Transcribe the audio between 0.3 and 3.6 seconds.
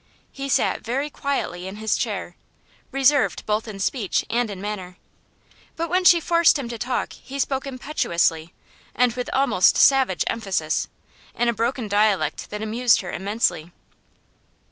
He sat very quietly in his chair, reserved